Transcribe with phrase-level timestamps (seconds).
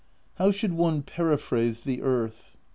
[0.37, 2.57] "How should one periphrase the earth?